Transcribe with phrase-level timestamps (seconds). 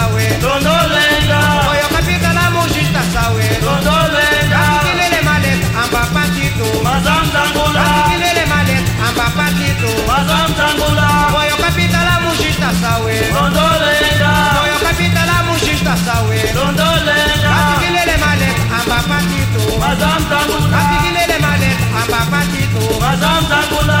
[0.00, 0.24] sawe.
[0.42, 3.44] Tondolenga oyo kapita na mujista sawe.
[3.64, 7.80] Tondolenga atikilele malet amba patito mazamzangula.
[7.84, 11.06] Atikilele malet amba patito mazamzangula.
[11.40, 13.14] Oyo kapita na mujista sawe.
[13.34, 14.32] Tondolenga
[14.64, 16.38] oyo kapita na mujista sawe.
[16.56, 20.78] Tondolenga atikilele malet amba patito mazamzangula.
[20.80, 24.00] Atikilele malet amba patito mazamzangula.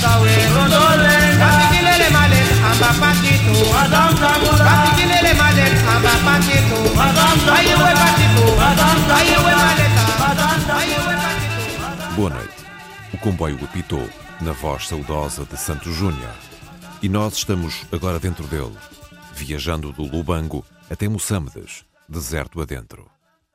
[0.00, 0.30] sawe
[1.38, 3.54] Kasikilele malet amba patitu
[4.58, 8.32] Kasikilele malet amba patitu patitu maleta
[12.16, 12.52] Boa noite.
[13.14, 14.08] O comboio apitou
[14.40, 16.34] na voz saudosa de Santos Júnior.
[17.02, 18.76] E nós estamos agora dentro dele,
[19.34, 23.06] viajando do Lubango até Moçambiques, deserto adentro.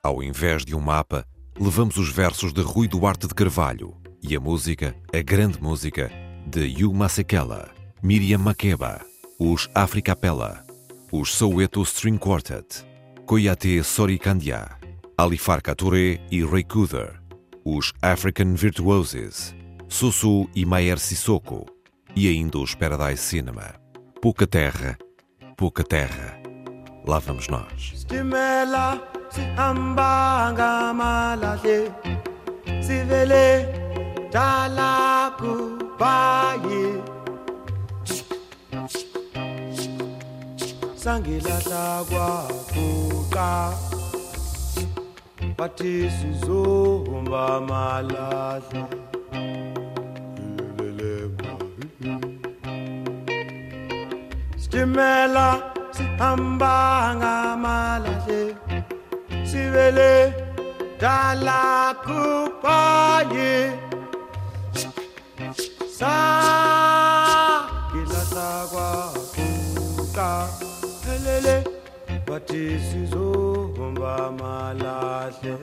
[0.03, 1.23] Ao invés de um mapa,
[1.59, 3.95] levamos os versos de Rui Duarte de Carvalho
[4.27, 6.11] e a música, a grande música,
[6.45, 7.69] de Yu Masekela,
[8.03, 8.99] Miriam Makeba,
[9.39, 10.65] os Africapella,
[11.11, 12.85] os Soweto String Quartet,
[13.25, 14.67] Koyate Sorikandia,
[15.17, 17.21] Alifar Touré e Ray Cooder,
[17.63, 19.55] os African Virtuoses,
[19.87, 21.65] Sussu e Maier Sissoko,
[22.13, 23.75] e ainda os Paradise Cinema.
[24.21, 24.97] Pouca terra,
[25.55, 26.37] pouca terra.
[27.05, 27.93] Lá vamos nós.
[27.95, 29.01] Stimela
[33.07, 33.86] dala
[34.33, 35.83] dalakubaye
[40.95, 43.49] sangelahla kwaguqa
[45.57, 48.83] bathi sizohomba malahla
[54.61, 55.47] sitimela
[55.95, 56.75] sihamba
[57.17, 58.41] ngamalahle
[59.49, 60.13] sibele
[61.01, 62.47] dalakubaye
[66.87, 67.67] sagilasa
[68.71, 70.29] kwaguka
[71.03, 71.55] phelele
[72.27, 75.53] bathi sizohomba malahle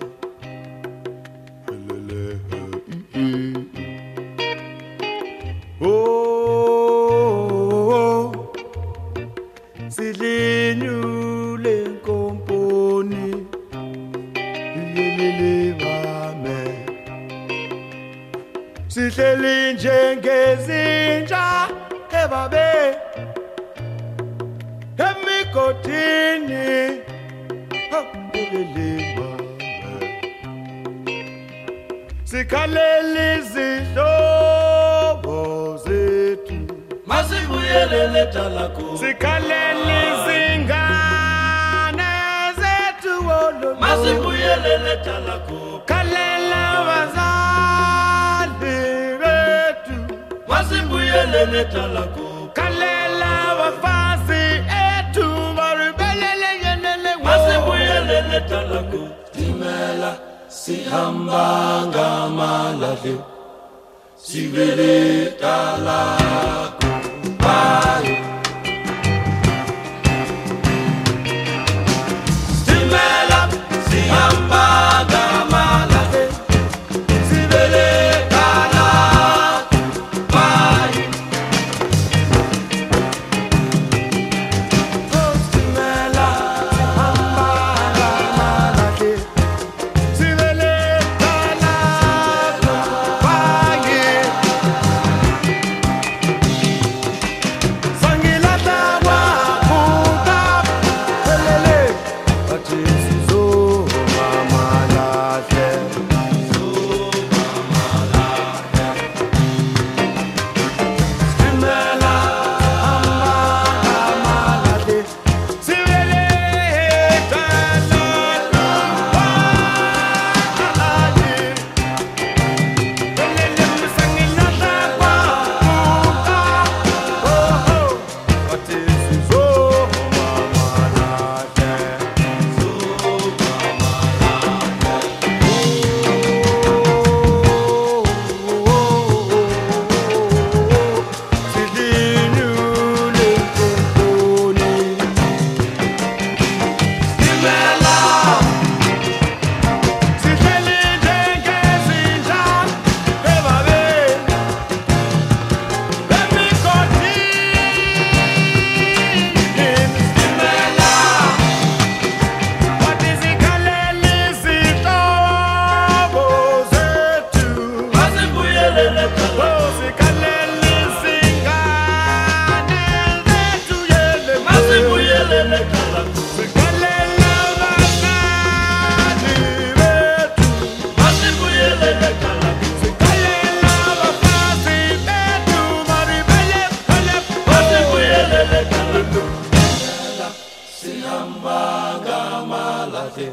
[191.15, 193.29] Samba Gamalate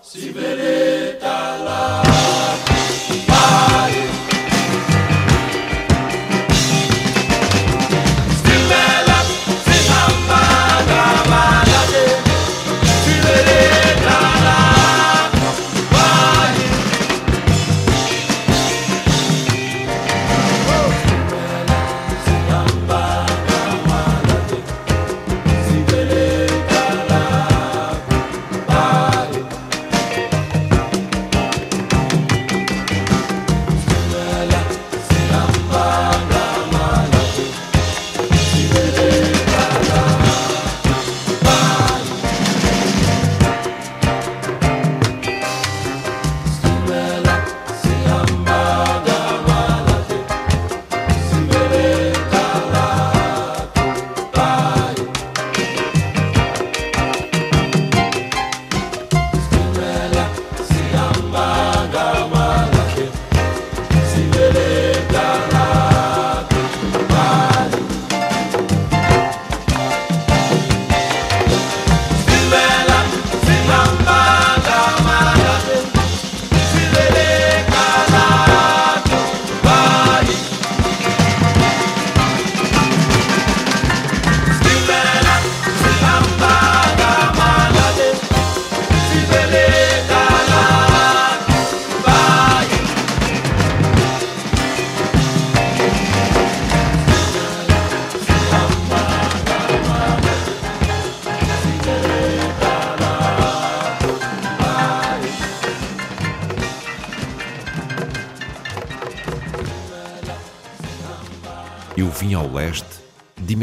[0.00, 2.75] Sibere Talate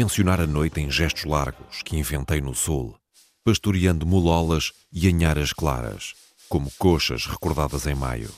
[0.04, 2.94] mencionar a noite em gestos largos que inventei no sul,
[3.42, 6.12] pastoreando mulolas e anharas claras,
[6.46, 8.30] como coxas recordadas em maio.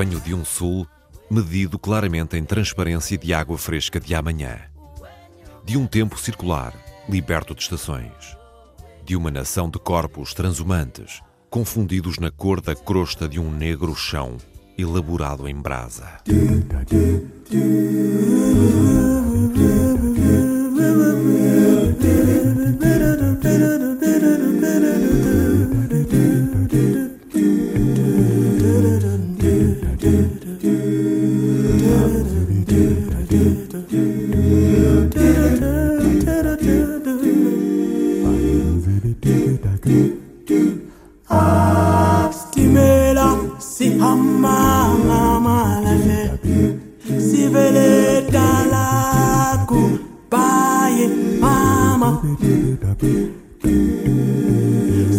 [0.00, 0.86] Venho de um sul
[1.30, 4.58] medido claramente em transparência de água fresca de amanhã.
[5.62, 6.72] De um tempo circular,
[7.06, 8.34] liberto de estações.
[9.04, 14.38] De uma nação de corpos transhumantes, confundidos na cor da crosta de um negro chão
[14.78, 16.08] elaborado em brasa.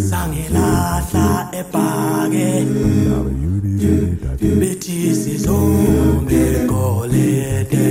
[0.10, 1.28] Sangilahla
[1.60, 2.50] ebhake.
[4.60, 7.86] Bethi sizombe golede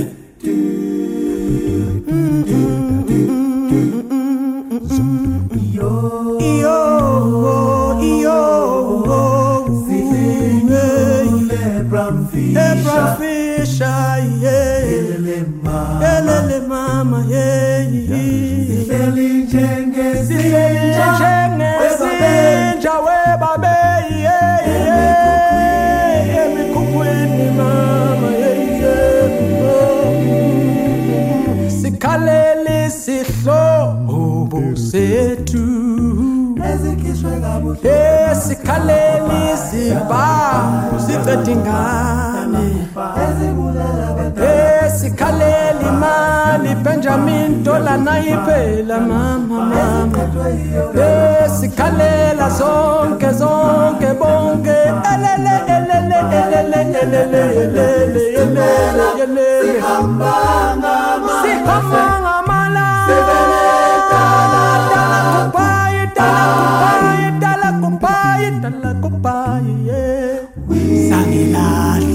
[38.71, 42.67] esikhaleli zibhamu ziceda ingane.
[44.85, 50.23] Esikhaleli imali benjamin dola nayiphela mama mama.
[51.45, 54.77] Esikhalela zonke zonke bonke.
[55.11, 58.65] Elele elele elele elele elele elele
[59.23, 60.35] elele sihamba
[61.65, 62.30] ngamala
[71.11, 72.10] sanidad.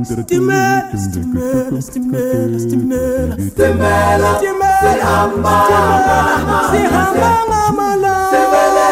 [0.01, 5.57] Stimela, stimela, stimela, stimela, stimela, stimela, sihamba,
[6.71, 8.89] sihamba ngamala, stimela,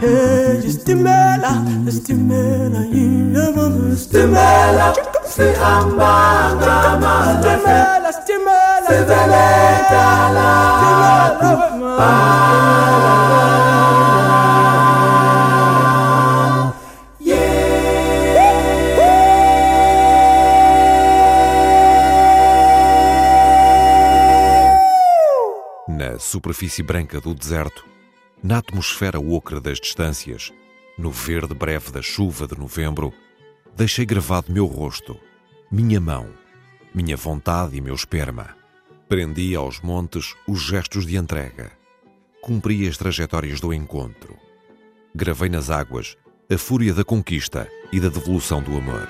[0.00, 1.52] hey, stimela,
[1.96, 4.86] stimela, yeah, stimela,
[5.24, 6.12] sihamba
[6.58, 8.07] ngamala, stimela, stimela,
[9.88, 10.68] stimela,
[26.18, 27.86] superfície branca do deserto,
[28.42, 30.52] na atmosfera ocre das distâncias,
[30.96, 33.12] no verde breve da chuva de novembro,
[33.74, 35.18] deixei gravado meu rosto,
[35.70, 36.28] minha mão,
[36.94, 38.57] minha vontade e meu esperma.
[39.08, 41.72] Prendi aos montes os gestos de entrega.
[42.42, 44.36] Cumpri as trajetórias do encontro.
[45.14, 46.14] Gravei nas águas
[46.52, 49.08] a fúria da conquista e da devolução do amor.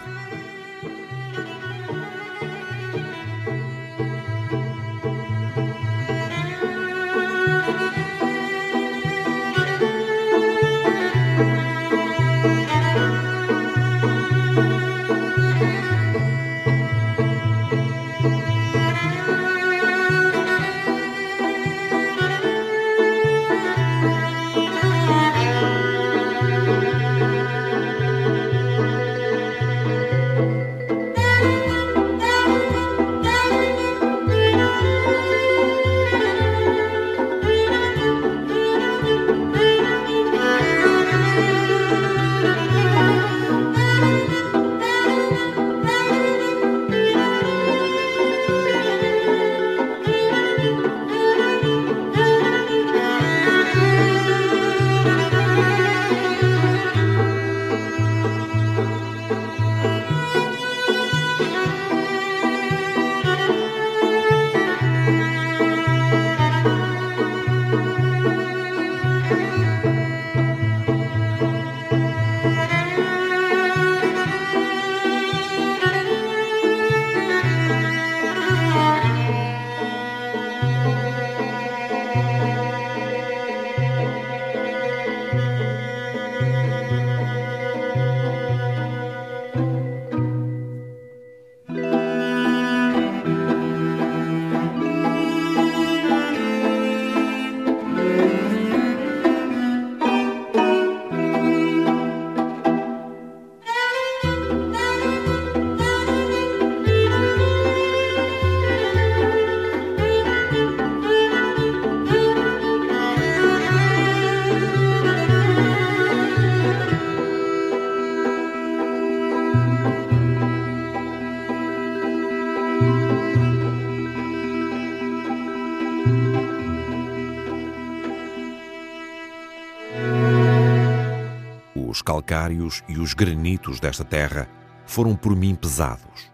[131.99, 134.49] Os calcários e os granitos desta terra
[134.87, 136.31] foram por mim pesados.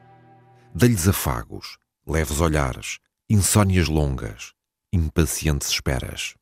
[0.74, 2.98] Dei-lhes afagos, leves olhares,
[3.30, 4.52] insônias longas,
[4.92, 6.34] impacientes esperas.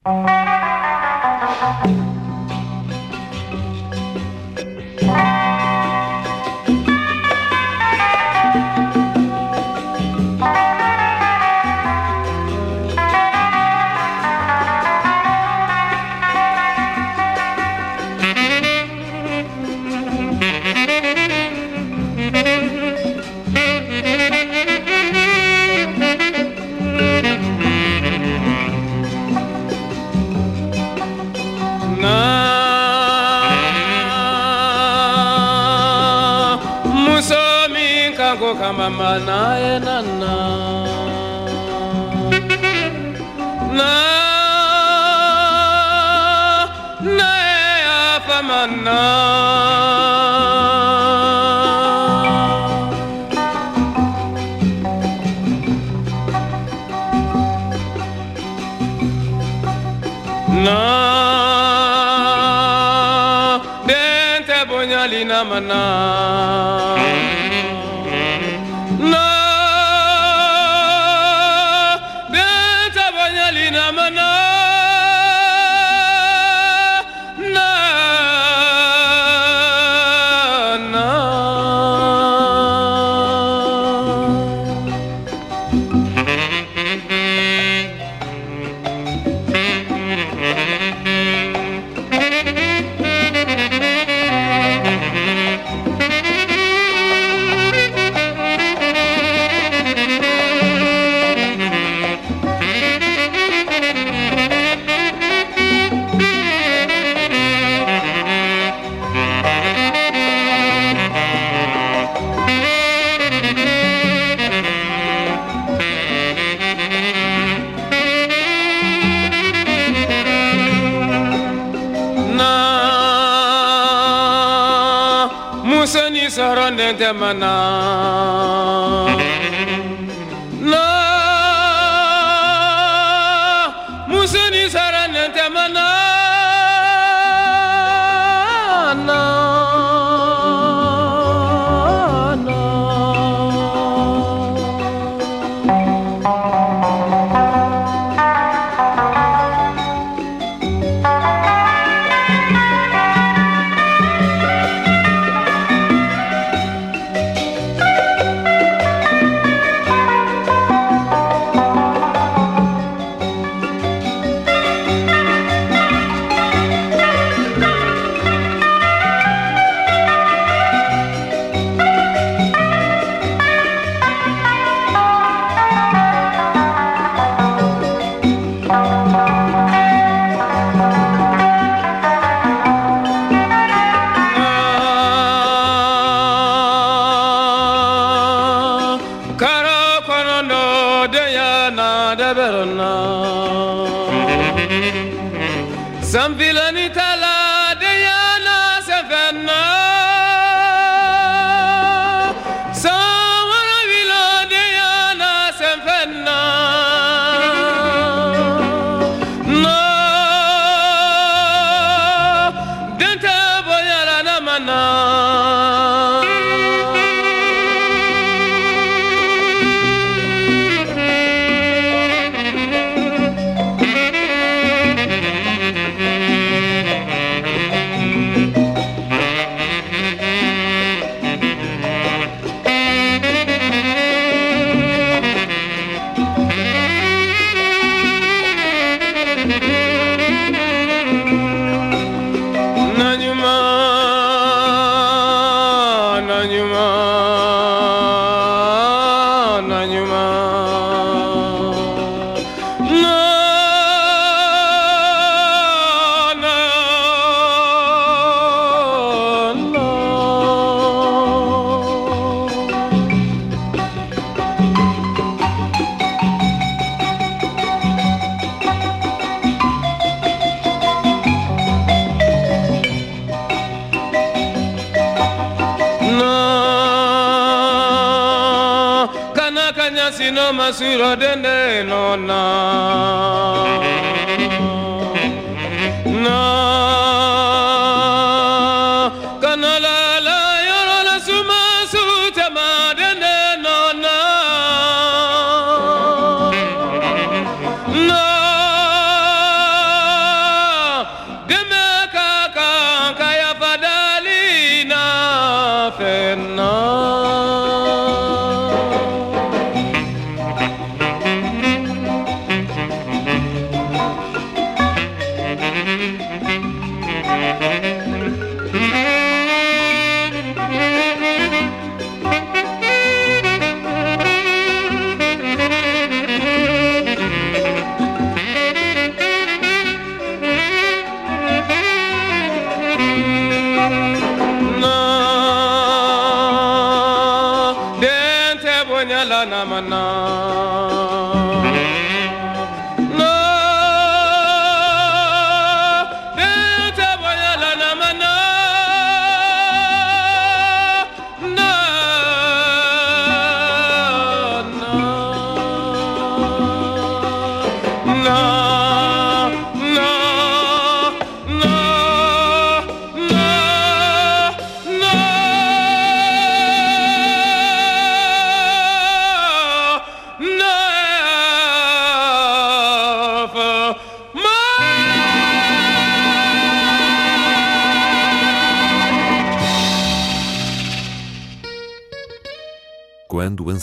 [280.23, 282.43] sino masiro dende nona.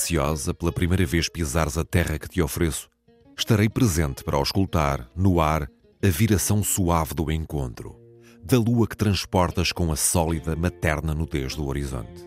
[0.09, 2.89] Ansiosa, pela primeira vez pisares a terra que te ofereço,
[3.37, 5.69] estarei presente para auscultar, no ar,
[6.03, 7.95] a viração suave do encontro,
[8.43, 12.23] da lua que transportas com a sólida materna nudez do horizonte.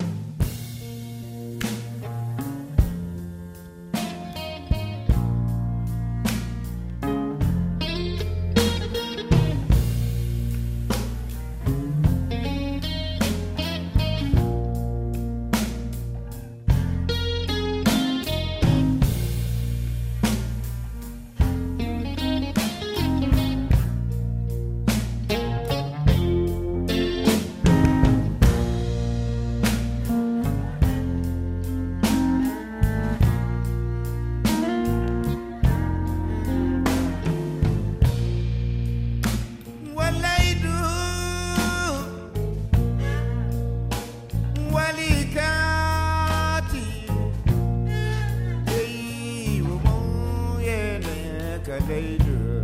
[51.79, 52.62] can they do?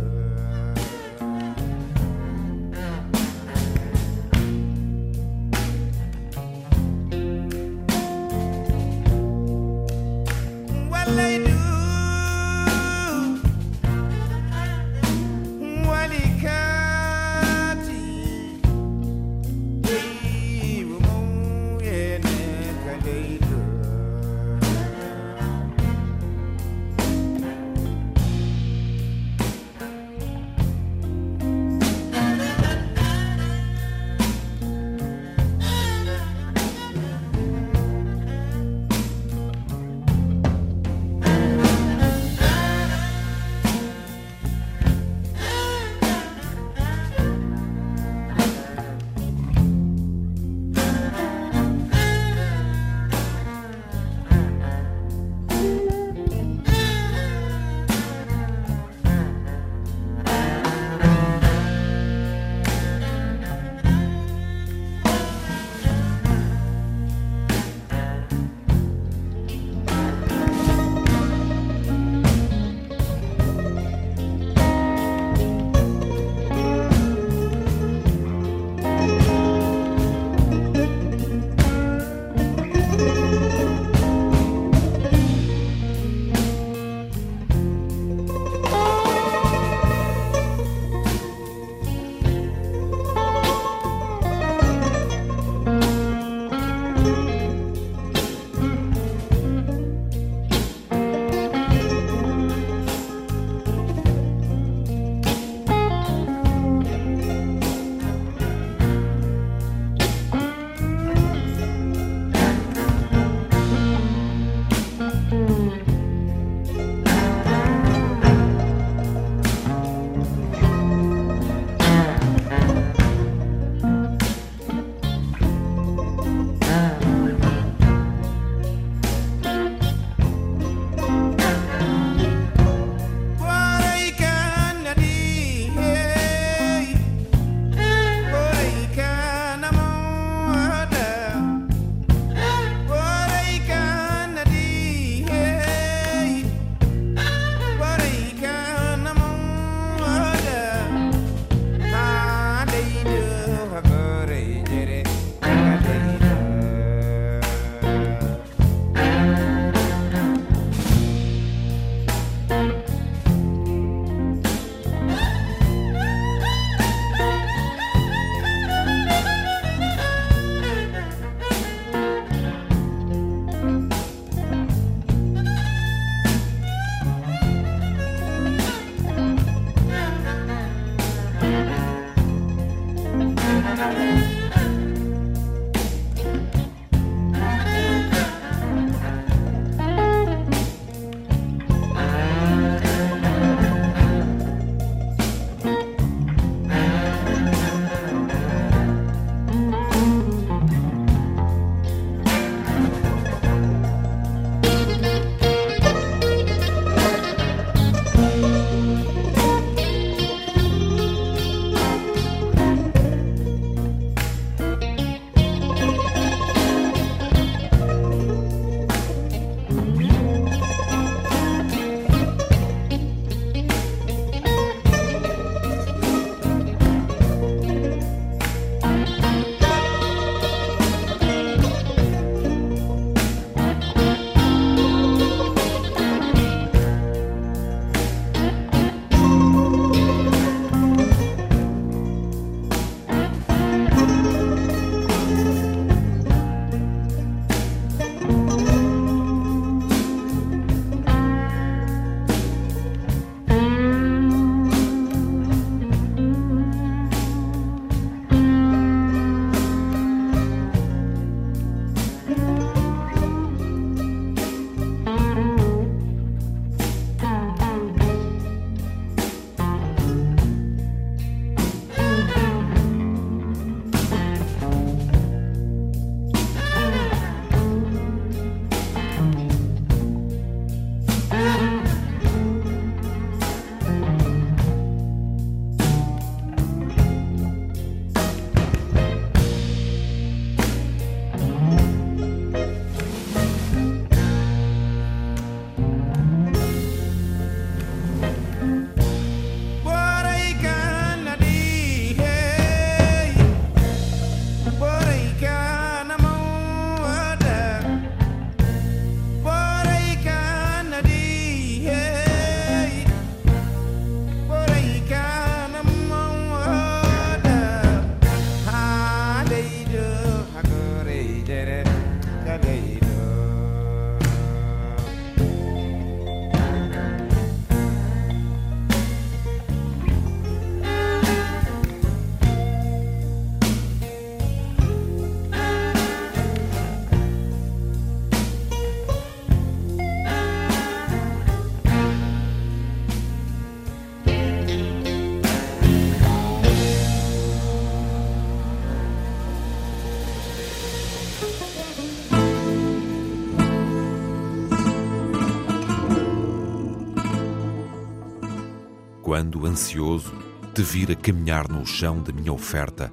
[359.39, 360.33] Quando, ansioso,
[360.75, 363.09] te vir a caminhar no chão da minha oferta,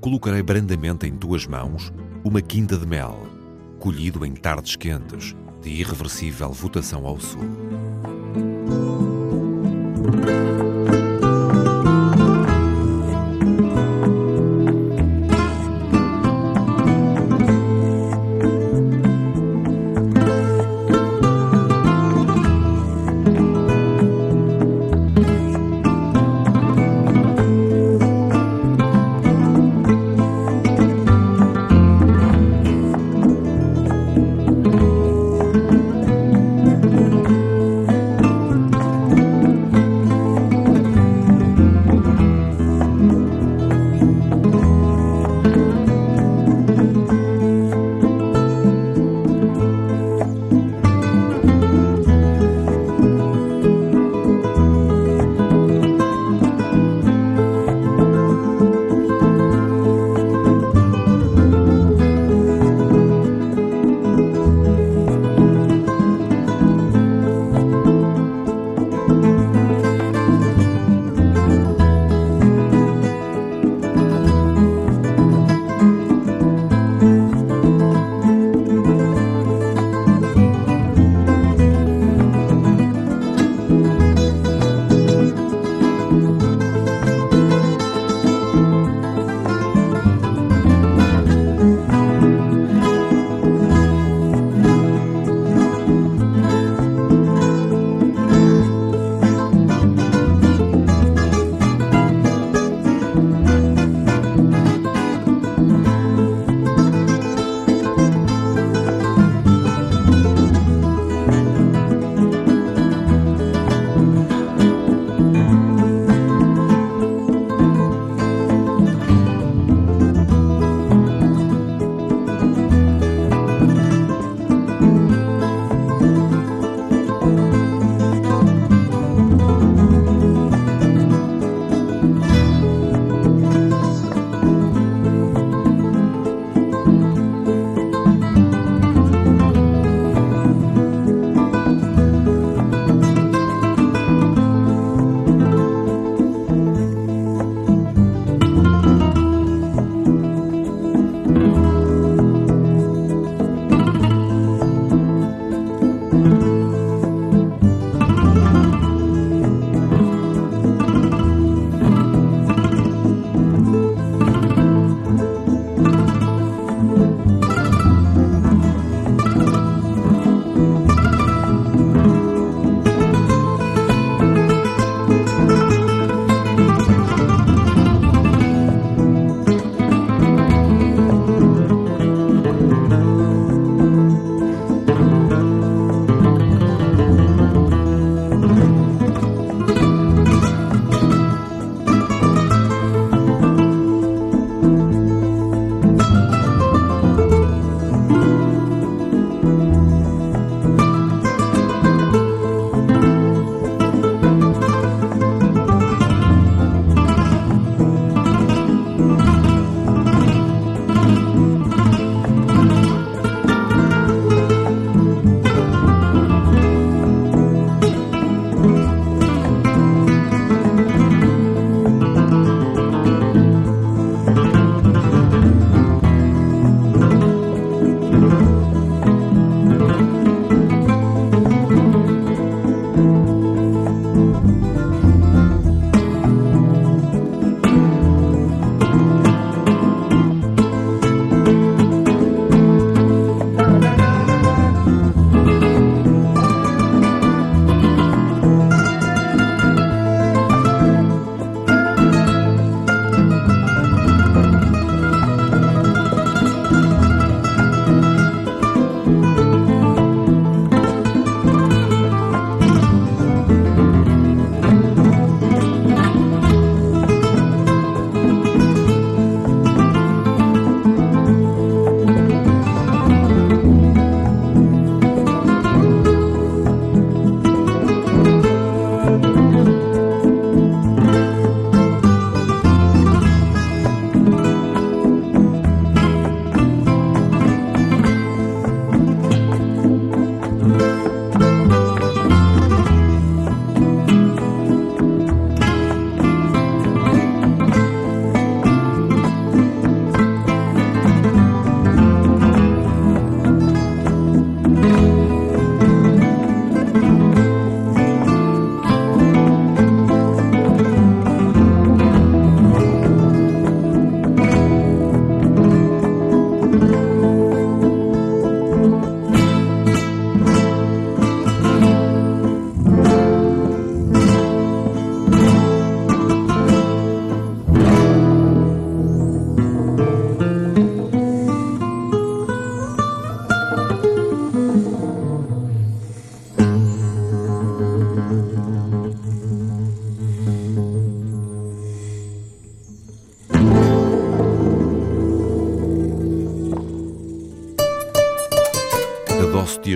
[0.00, 1.92] colocarei brandamente em tuas mãos
[2.24, 3.24] uma quinta de mel,
[3.78, 7.79] colhido em tardes quentes, de irreversível votação ao sul.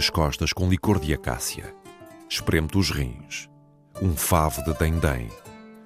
[0.05, 1.74] As costas com licor de acácia.
[2.28, 3.48] Espremo-te os rins.
[4.02, 5.30] Um favo de dendém.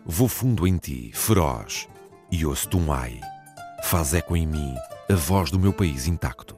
[0.05, 1.89] Vou fundo em ti, feroz.
[2.29, 3.21] E ouço-te um ai.
[3.85, 4.75] Faz eco em mim
[5.09, 6.58] a voz do meu país intacto.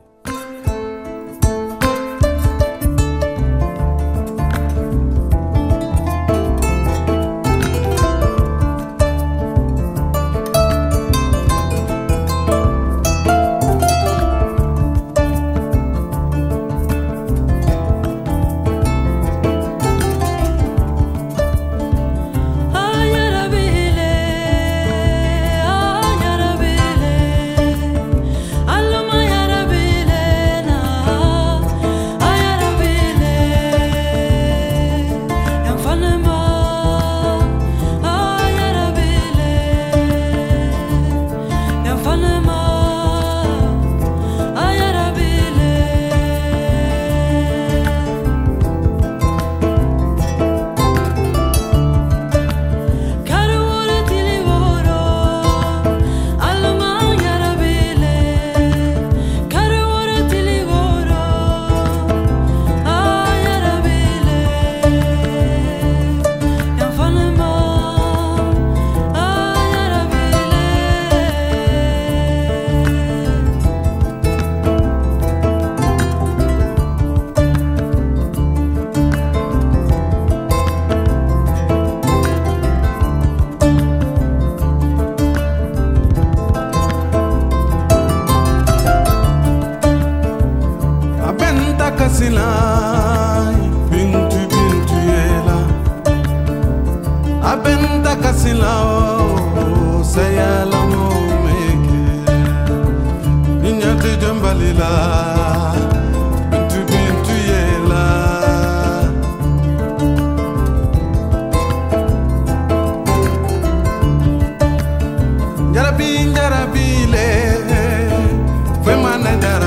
[119.23, 119.59] na na na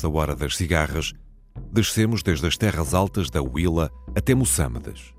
[0.00, 1.12] Nesta hora das cigarras,
[1.70, 5.12] descemos desde as terras altas da Huila até Moçâmedes,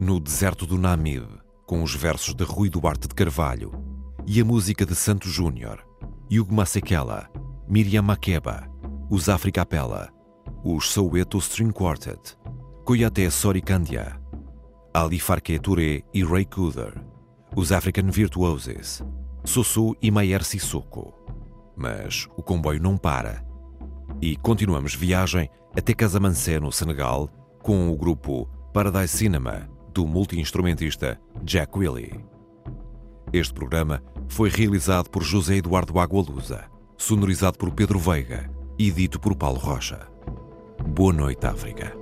[0.00, 1.26] no deserto do Namib,
[1.66, 3.72] com os versos de Rui Duarte de Carvalho
[4.26, 5.86] e a música de Santo Júnior,
[6.32, 7.28] Hugo Masekela,
[7.68, 8.66] Miriam Makeba,
[9.10, 10.10] os Africa Capella,
[10.64, 12.38] os Soweto String Quartet,
[12.86, 14.18] Koyate Sorikandia,
[14.94, 16.94] Ali Farke Touré e Ray Cooder,
[17.54, 19.02] os African Virtuoses,
[19.44, 21.12] Sossou e Mayer Sissoko,
[21.76, 23.51] Mas o comboio não para
[24.22, 27.28] e continuamos viagem até Casamancé, no Senegal,
[27.60, 32.24] com o grupo Paradise Cinema do multi-instrumentista Jack Willy.
[33.32, 38.48] Este programa foi realizado por José Eduardo Agualusa, sonorizado por Pedro Veiga
[38.78, 40.06] e dito por Paulo Rocha.
[40.86, 42.01] Boa noite, África.